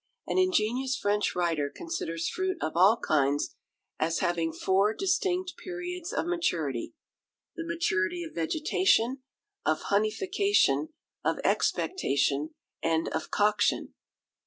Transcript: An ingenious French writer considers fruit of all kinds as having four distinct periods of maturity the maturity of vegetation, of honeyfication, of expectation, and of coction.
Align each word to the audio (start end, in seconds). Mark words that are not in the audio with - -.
An 0.25 0.39
ingenious 0.39 0.97
French 0.97 1.35
writer 1.35 1.69
considers 1.69 2.27
fruit 2.27 2.57
of 2.59 2.71
all 2.75 2.97
kinds 2.97 3.53
as 3.99 4.17
having 4.17 4.51
four 4.51 4.95
distinct 4.95 5.53
periods 5.63 6.11
of 6.11 6.25
maturity 6.25 6.95
the 7.55 7.63
maturity 7.67 8.23
of 8.23 8.33
vegetation, 8.33 9.21
of 9.63 9.91
honeyfication, 9.91 10.87
of 11.23 11.37
expectation, 11.43 12.49
and 12.81 13.09
of 13.09 13.29
coction. 13.29 13.89